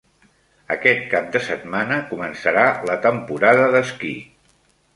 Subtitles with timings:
[0.75, 4.15] Aquest cap de setmana començarà la temporada d'esquí.